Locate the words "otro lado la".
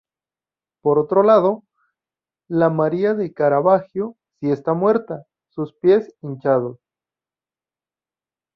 0.97-2.71